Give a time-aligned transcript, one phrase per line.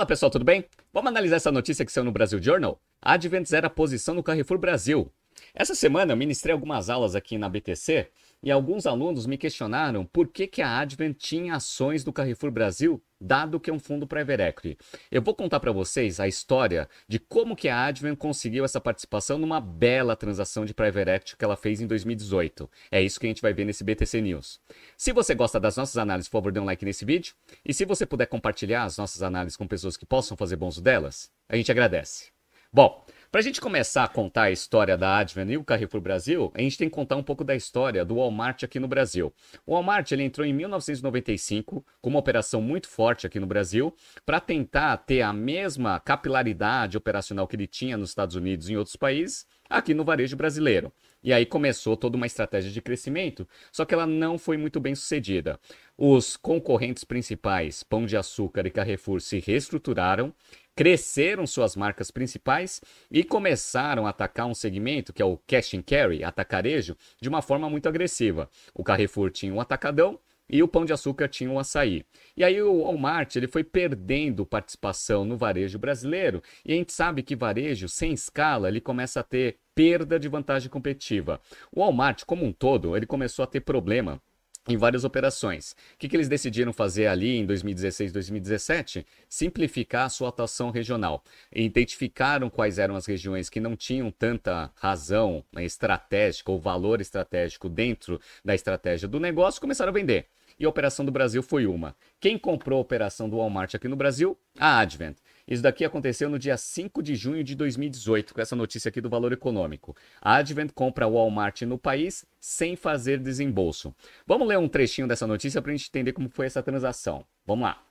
[0.00, 0.64] Fala pessoal, tudo bem?
[0.94, 2.80] Vamos analisar essa notícia que saiu no Brasil Journal?
[3.02, 5.12] Advent zera posição no Carrefour Brasil.
[5.54, 8.08] Essa semana eu ministrei algumas aulas aqui na BTC
[8.42, 13.02] e alguns alunos me questionaram por que, que a Advent tinha ações do Carrefour Brasil,
[13.20, 14.78] dado que é um fundo private equity.
[15.10, 19.38] Eu vou contar para vocês a história de como que a Advent conseguiu essa participação
[19.38, 22.70] numa bela transação de private equity que ela fez em 2018.
[22.90, 24.60] É isso que a gente vai ver nesse BTC News.
[24.96, 27.34] Se você gosta das nossas análises, por favor, dê um like nesse vídeo.
[27.64, 30.80] E se você puder compartilhar as nossas análises com pessoas que possam fazer bom uso
[30.80, 32.28] delas, a gente agradece.
[32.72, 36.50] Bom, para a gente começar a contar a história da Advent e o Carrefour Brasil,
[36.52, 39.32] a gente tem que contar um pouco da história do Walmart aqui no Brasil.
[39.64, 43.94] O Walmart ele entrou em 1995 com uma operação muito forte aqui no Brasil
[44.26, 48.76] para tentar ter a mesma capilaridade operacional que ele tinha nos Estados Unidos e em
[48.76, 50.92] outros países aqui no varejo brasileiro.
[51.22, 54.94] E aí começou toda uma estratégia de crescimento, só que ela não foi muito bem
[54.94, 55.60] sucedida.
[55.96, 60.34] Os concorrentes principais, Pão de Açúcar e Carrefour, se reestruturaram,
[60.74, 65.82] cresceram suas marcas principais e começaram a atacar um segmento que é o cash and
[65.82, 68.48] carry, atacarejo, de uma forma muito agressiva.
[68.74, 70.18] O Carrefour tinha um atacadão
[70.48, 72.04] e o Pão de Açúcar tinha um açaí.
[72.36, 77.22] E aí o Walmart ele foi perdendo participação no varejo brasileiro e a gente sabe
[77.22, 81.40] que varejo sem escala ele começa a ter perda de vantagem competitiva.
[81.72, 84.20] O Walmart como um todo ele começou a ter problema
[84.68, 85.72] em várias operações.
[85.94, 89.06] O que, que eles decidiram fazer ali em 2016, 2017?
[89.26, 91.24] Simplificar a sua atuação regional.
[91.50, 97.66] Identificaram quais eram as regiões que não tinham tanta razão né, estratégica ou valor estratégico
[97.66, 100.26] dentro da estratégia do negócio e começaram a vender.
[100.58, 101.96] E a operação do Brasil foi uma.
[102.20, 104.36] Quem comprou a operação do Walmart aqui no Brasil?
[104.58, 105.16] A Advent.
[105.46, 109.08] Isso daqui aconteceu no dia 5 de junho de 2018, com essa notícia aqui do
[109.08, 109.96] valor econômico.
[110.20, 113.94] A Advent compra Walmart no país sem fazer desembolso.
[114.26, 117.24] Vamos ler um trechinho dessa notícia para a gente entender como foi essa transação.
[117.46, 117.82] Vamos lá.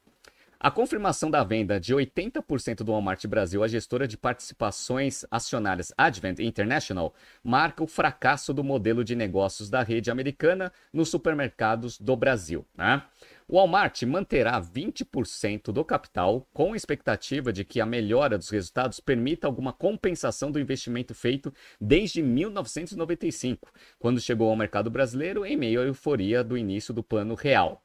[0.61, 6.39] A confirmação da venda de 80% do Walmart Brasil à gestora de participações acionárias Advent
[6.39, 12.65] International marca o fracasso do modelo de negócios da rede americana nos supermercados do Brasil.
[12.75, 13.01] Né?
[13.47, 18.99] O Walmart manterá 20% do capital, com a expectativa de que a melhora dos resultados
[18.99, 25.79] permita alguma compensação do investimento feito desde 1995, quando chegou ao mercado brasileiro em meio
[25.79, 27.81] à euforia do início do Plano Real.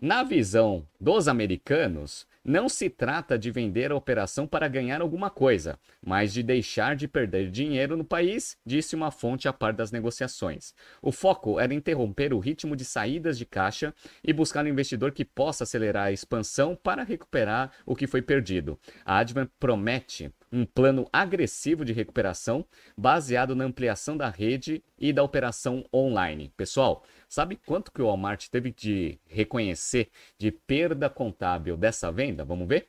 [0.00, 5.76] Na visão dos americanos, não se trata de vender a operação para ganhar alguma coisa,
[6.00, 10.72] mas de deixar de perder dinheiro no país, disse uma fonte a par das negociações.
[11.02, 13.92] O foco era interromper o ritmo de saídas de caixa
[14.22, 18.78] e buscar um investidor que possa acelerar a expansão para recuperar o que foi perdido.
[19.04, 22.64] A Advent promete um plano agressivo de recuperação
[22.96, 26.52] baseado na ampliação da rede e da operação online.
[26.56, 32.44] Pessoal, sabe quanto que o Walmart teve de reconhecer de perda contábil dessa venda?
[32.44, 32.88] Vamos ver?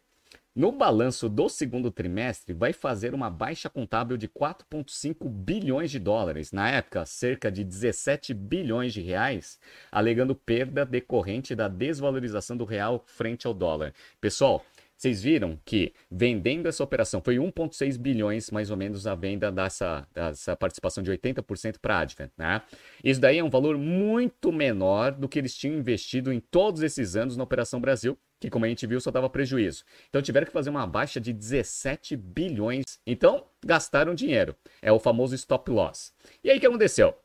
[0.56, 6.52] No balanço do segundo trimestre, vai fazer uma baixa contábil de 4,5 bilhões de dólares,
[6.52, 9.60] na época, cerca de 17 bilhões de reais,
[9.92, 13.94] alegando perda decorrente da desvalorização do real frente ao dólar.
[14.20, 14.66] Pessoal,
[15.00, 20.06] vocês viram que vendendo essa operação foi 1,6 bilhões mais ou menos a venda dessa,
[20.14, 22.32] dessa participação de 80% para a Advent.
[22.38, 22.62] Né?
[23.02, 27.16] Isso daí é um valor muito menor do que eles tinham investido em todos esses
[27.16, 29.86] anos na Operação Brasil, que como a gente viu só dava prejuízo.
[30.10, 33.00] Então tiveram que fazer uma baixa de 17 bilhões.
[33.08, 34.54] Então gastaram dinheiro.
[34.82, 36.14] É o famoso stop loss.
[36.44, 37.16] E aí o que aconteceu?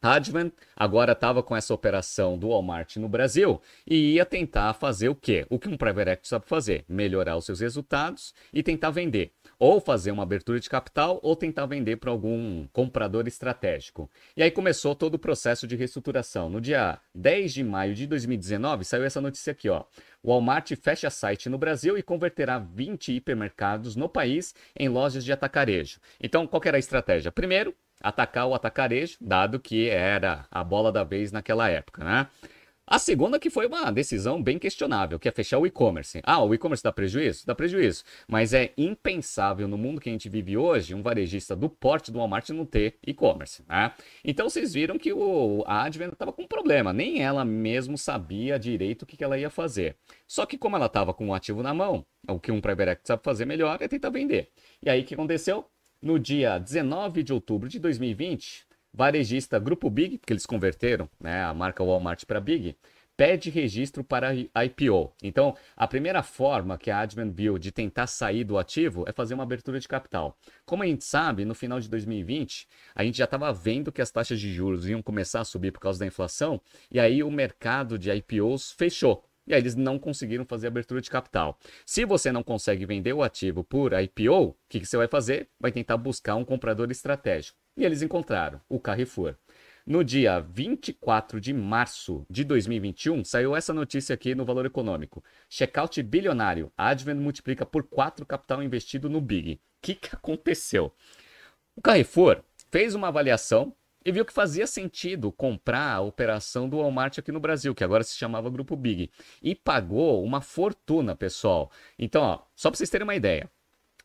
[0.00, 5.14] Advent agora estava com essa operação do Walmart no Brasil e ia tentar fazer o
[5.14, 5.44] quê?
[5.50, 6.84] O que um private equity sabe fazer?
[6.88, 9.32] Melhorar os seus resultados e tentar vender.
[9.58, 14.08] Ou fazer uma abertura de capital ou tentar vender para algum comprador estratégico.
[14.36, 16.48] E aí começou todo o processo de reestruturação.
[16.48, 19.82] No dia 10 de maio de 2019 saiu essa notícia aqui, ó.
[20.24, 25.98] Walmart fecha site no Brasil e converterá 20 hipermercados no país em lojas de atacarejo.
[26.20, 27.32] Então, qual era a estratégia?
[27.32, 32.28] Primeiro, atacar o atacarejo, dado que era a bola da vez naquela época, né?
[32.90, 36.22] A segunda que foi uma decisão bem questionável, que é fechar o e-commerce.
[36.24, 37.46] Ah, o e-commerce dá prejuízo?
[37.46, 38.02] Dá prejuízo.
[38.26, 42.18] Mas é impensável no mundo que a gente vive hoje um varejista do porte do
[42.18, 43.62] Walmart não ter e-commerce.
[43.68, 43.92] Né?
[44.24, 46.90] Então vocês viram que o, a Advent estava com um problema.
[46.90, 49.94] Nem ela mesmo sabia direito o que, ela ia fazer.
[50.26, 53.08] Só que como ela estava com um ativo na mão, o que um private equity
[53.08, 54.48] sabe fazer melhor é tentar vender.
[54.82, 55.66] E aí o que aconteceu?
[56.00, 58.64] No dia 19 de outubro de 2020,
[58.94, 62.76] varejista Grupo Big, porque eles converteram né, a marca Walmart para Big,
[63.16, 65.12] pede registro para IPO.
[65.20, 69.34] Então, a primeira forma que a Advent viu de tentar sair do ativo é fazer
[69.34, 70.38] uma abertura de capital.
[70.64, 74.12] Como a gente sabe, no final de 2020, a gente já estava vendo que as
[74.12, 76.60] taxas de juros iam começar a subir por causa da inflação,
[76.92, 79.27] e aí o mercado de IPOs fechou.
[79.48, 81.58] E aí eles não conseguiram fazer abertura de capital.
[81.86, 85.48] Se você não consegue vender o ativo por IPO, o que, que você vai fazer?
[85.58, 87.58] Vai tentar buscar um comprador estratégico.
[87.76, 89.34] E eles encontraram o Carrefour.
[89.86, 95.24] No dia 24 de março de 2021, saiu essa notícia aqui no Valor Econômico.
[95.48, 96.70] Checkout bilionário.
[96.76, 99.54] Advent multiplica por 4 capital investido no Big.
[99.54, 100.92] O que, que aconteceu?
[101.74, 103.74] O Carrefour fez uma avaliação
[104.08, 108.02] e viu que fazia sentido comprar a operação do Walmart aqui no Brasil, que agora
[108.02, 109.10] se chamava Grupo Big.
[109.42, 111.70] E pagou uma fortuna, pessoal.
[111.98, 113.50] Então, ó, só para vocês terem uma ideia.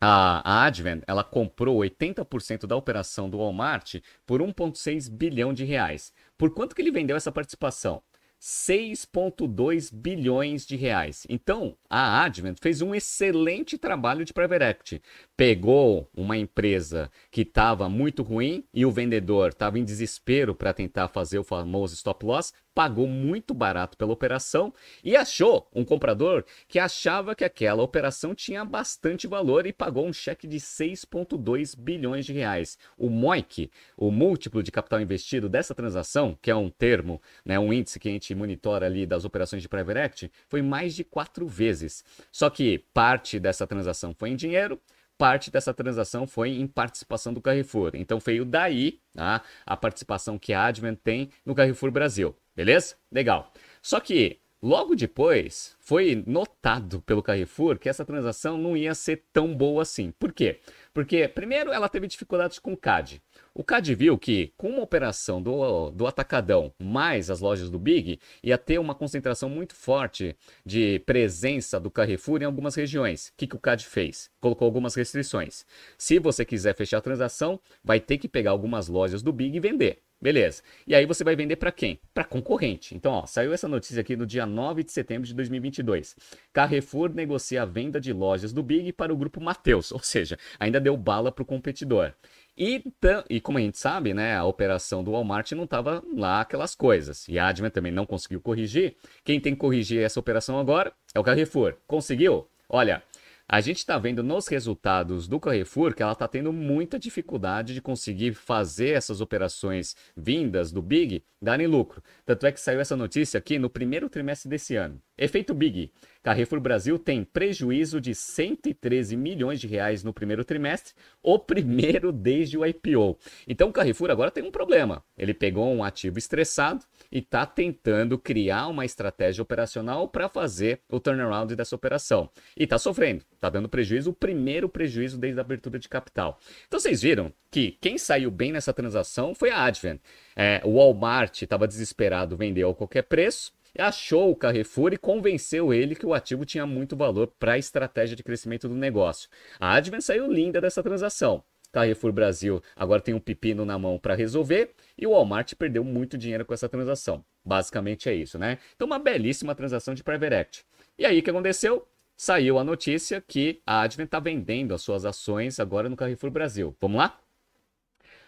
[0.01, 6.11] A, Advent, ela comprou 80% da operação do Walmart por 1,6 bilhão de reais.
[6.37, 8.03] Por quanto que ele vendeu essa participação?
[8.43, 11.25] 6,2 bilhões de reais.
[11.29, 15.01] Então, a Advent fez um excelente trabalho de private equity.
[15.37, 21.07] Pegou uma empresa que estava muito ruim e o vendedor estava em desespero para tentar
[21.07, 24.73] fazer o famoso stop loss, pagou muito barato pela operação
[25.03, 30.13] e achou um comprador que achava que aquela operação tinha bastante valor e pagou um
[30.13, 32.77] cheque de 6,2 bilhões de reais.
[32.97, 37.71] O MOIC, o múltiplo de capital investido dessa transação, que é um termo, né, um
[37.71, 41.47] índice que a gente monitora ali das operações de private equity, foi mais de quatro
[41.47, 42.03] vezes.
[42.31, 44.79] Só que parte dessa transação foi em dinheiro,
[45.17, 47.91] parte dessa transação foi em participação do Carrefour.
[47.93, 52.35] Então veio daí tá, a participação que a Advent tem no Carrefour Brasil.
[52.55, 52.95] Beleza?
[53.11, 53.51] Legal.
[53.81, 59.53] Só que logo depois foi notado pelo Carrefour que essa transação não ia ser tão
[59.55, 60.11] boa assim.
[60.11, 60.59] Por quê?
[60.93, 63.21] Porque, primeiro, ela teve dificuldades com o CAD.
[63.53, 68.19] O CAD viu que, com uma operação do, do Atacadão mais as lojas do Big,
[68.43, 70.35] ia ter uma concentração muito forte
[70.65, 73.29] de presença do Carrefour em algumas regiões.
[73.29, 74.29] O que, que o CAD fez?
[74.39, 75.65] Colocou algumas restrições.
[75.97, 79.59] Se você quiser fechar a transação, vai ter que pegar algumas lojas do Big e
[79.59, 80.03] vender.
[80.23, 80.63] Beleza.
[80.87, 81.99] E aí você vai vender para quem?
[82.13, 82.95] Para concorrente.
[82.95, 86.15] Então, ó, saiu essa notícia aqui no dia 9 de setembro de 2022.
[86.53, 90.79] Carrefour negocia a venda de lojas do Big para o grupo Mateus, ou seja, ainda
[90.79, 92.13] deu bala para o competidor.
[92.57, 92.81] E,
[93.29, 97.27] e como a gente sabe, né, a operação do Walmart não estava lá aquelas coisas.
[97.27, 98.95] E a Advent também não conseguiu corrigir.
[99.25, 101.75] Quem tem que corrigir essa operação agora é o Carrefour.
[101.85, 102.47] Conseguiu?
[102.69, 103.03] Olha,
[103.47, 107.81] a gente está vendo nos resultados do Carrefour que ela está tendo muita dificuldade de
[107.81, 112.01] conseguir fazer essas operações vindas do Big darem lucro.
[112.25, 115.01] Tanto é que saiu essa notícia aqui no primeiro trimestre desse ano.
[115.23, 115.89] Efeito Big.
[116.21, 122.57] Carrefour Brasil tem prejuízo de 113 milhões de reais no primeiro trimestre, o primeiro desde
[122.57, 123.17] o IPO.
[123.47, 125.01] Então o Carrefour agora tem um problema.
[125.17, 130.99] Ele pegou um ativo estressado e está tentando criar uma estratégia operacional para fazer o
[130.99, 132.29] turnaround dessa operação.
[132.57, 136.37] E está sofrendo, está dando prejuízo, o primeiro prejuízo desde a abertura de capital.
[136.67, 140.01] Então vocês viram que quem saiu bem nessa transação foi a Advent.
[140.35, 145.95] É, o Walmart estava desesperado, vendeu a qualquer preço achou o Carrefour e convenceu ele
[145.95, 149.29] que o ativo tinha muito valor para a estratégia de crescimento do negócio.
[149.59, 151.43] A Advent saiu linda dessa transação.
[151.71, 156.17] Carrefour Brasil agora tem um pepino na mão para resolver e o Walmart perdeu muito
[156.17, 157.25] dinheiro com essa transação.
[157.43, 158.59] Basicamente é isso, né?
[158.75, 160.65] Então, uma belíssima transação de private equity.
[160.97, 161.87] E aí, o que aconteceu?
[162.15, 166.75] Saiu a notícia que a Advent está vendendo as suas ações agora no Carrefour Brasil.
[166.79, 167.19] Vamos lá?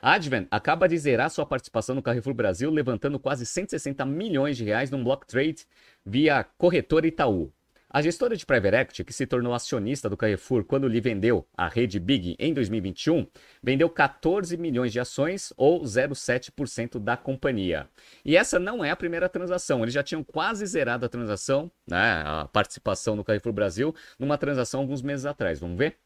[0.07, 4.91] Advent acaba de zerar sua participação no Carrefour Brasil, levantando quase 160 milhões de reais
[4.91, 5.65] num block trade
[6.05, 7.51] via corretora Itaú.
[7.89, 11.67] A gestora de private equity, que se tornou acionista do Carrefour quando lhe vendeu a
[11.67, 13.25] rede Big em 2021,
[13.63, 17.89] vendeu 14 milhões de ações ou 0,7% da companhia.
[18.23, 19.81] E essa não é a primeira transação.
[19.81, 24.81] Eles já tinham quase zerado a transação, né, a participação no Carrefour Brasil, numa transação
[24.81, 25.59] alguns meses atrás.
[25.59, 25.97] Vamos ver?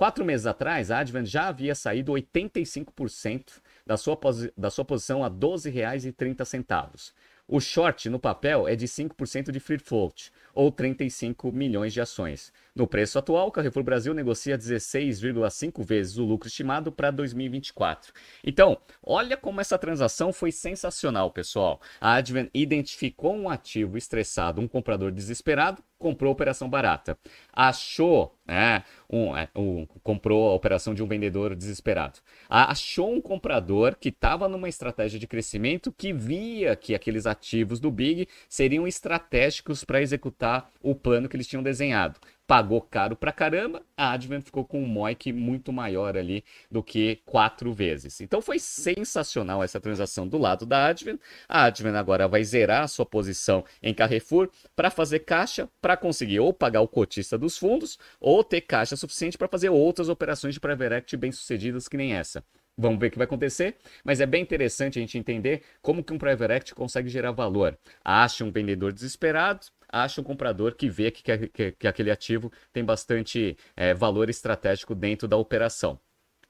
[0.00, 4.18] Quatro meses atrás, a Advent já havia saído 85% da sua,
[4.56, 7.12] da sua posição a R$ 12,30.
[7.46, 12.50] O short no papel é de 5% de free float, ou 35 milhões de ações.
[12.74, 18.12] No preço atual, o Carrefour Brasil negocia 16,5 vezes o lucro estimado para 2024.
[18.44, 21.80] Então, olha como essa transação foi sensacional, pessoal.
[22.00, 27.18] A Advent identificou um ativo estressado, um comprador desesperado, comprou a operação barata.
[27.52, 32.20] Achou, né, um, é, um, comprou a operação de um vendedor desesperado.
[32.48, 37.90] Achou um comprador que estava numa estratégia de crescimento que via que aqueles ativos do
[37.90, 42.18] Big seriam estratégicos para executar o plano que eles tinham desenhado
[42.50, 47.22] pagou caro pra caramba, a Advent ficou com um MOIC muito maior ali do que
[47.24, 48.20] quatro vezes.
[48.20, 51.20] Então foi sensacional essa transação do lado da Advent.
[51.48, 56.40] A Advent agora vai zerar a sua posição em Carrefour para fazer caixa, para conseguir
[56.40, 60.58] ou pagar o cotista dos fundos ou ter caixa suficiente para fazer outras operações de
[60.58, 62.42] private equity bem sucedidas que nem essa.
[62.76, 66.12] Vamos ver o que vai acontecer, mas é bem interessante a gente entender como que
[66.12, 67.78] um private equity consegue gerar valor.
[68.04, 72.84] Acha um vendedor desesperado, acha um comprador que vê que, que, que aquele ativo tem
[72.84, 75.98] bastante é, valor estratégico dentro da operação.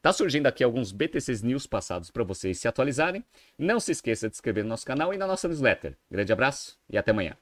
[0.02, 3.22] Tá surgindo aqui alguns BTCs News passados para vocês se atualizarem.
[3.58, 5.96] Não se esqueça de se inscrever no nosso canal e na nossa newsletter.
[6.10, 7.36] Grande abraço e até amanhã.